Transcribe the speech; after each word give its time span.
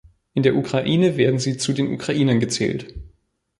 In 0.33 0.41
der 0.41 0.55
Ukraine 0.55 1.15
werden 1.15 1.37
sie 1.37 1.57
zu 1.57 1.73
den 1.73 1.93
Ukrainern 1.93 2.39
gezählt. 2.39 2.95